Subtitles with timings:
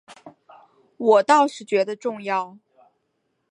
[0.97, 2.57] 我倒是觉得重要